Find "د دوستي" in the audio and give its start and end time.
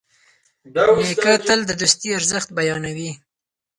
1.65-2.09